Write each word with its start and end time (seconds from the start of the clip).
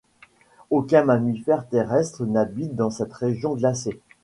Aucun 0.71 1.03
mammifère 1.05 1.69
terrestre 1.69 2.23
n'habite 2.25 2.89
cette 2.89 3.13
région 3.13 3.53
glacée. 3.53 4.01